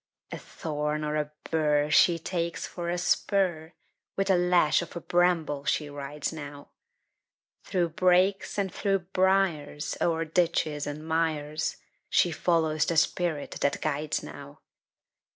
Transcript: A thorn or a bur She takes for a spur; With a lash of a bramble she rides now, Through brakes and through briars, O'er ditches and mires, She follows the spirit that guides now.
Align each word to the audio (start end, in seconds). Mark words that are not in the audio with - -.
A 0.31 0.37
thorn 0.39 1.03
or 1.03 1.15
a 1.15 1.29
bur 1.51 1.91
She 1.91 2.17
takes 2.17 2.65
for 2.65 2.89
a 2.89 2.97
spur; 2.97 3.73
With 4.17 4.31
a 4.31 4.35
lash 4.35 4.81
of 4.81 4.95
a 4.95 4.99
bramble 4.99 5.63
she 5.63 5.91
rides 5.91 6.33
now, 6.33 6.69
Through 7.65 7.89
brakes 7.89 8.57
and 8.57 8.73
through 8.73 9.05
briars, 9.13 9.95
O'er 10.01 10.25
ditches 10.25 10.87
and 10.87 11.07
mires, 11.07 11.77
She 12.09 12.31
follows 12.31 12.85
the 12.87 12.97
spirit 12.97 13.51
that 13.61 13.79
guides 13.81 14.23
now. 14.23 14.61